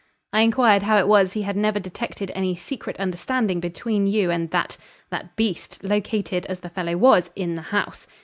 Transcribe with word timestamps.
I 0.33 0.41
inquired 0.41 0.81
how 0.81 0.97
it 0.97 1.07
was 1.07 1.33
he 1.33 1.43
had 1.43 1.55
never 1.55 1.79
detected 1.79 2.31
any 2.33 2.55
secret 2.55 2.99
understanding 2.99 3.59
between 3.59 4.07
you 4.07 4.31
and 4.31 4.49
that 4.49 4.75
that 5.11 5.35
beast, 5.35 5.83
located, 5.83 6.47
as 6.47 6.61
the 6.61 6.69
fellow 6.71 6.97
was, 6.97 7.29
in 7.35 7.53
the 7.53 7.61
house. 7.69 8.07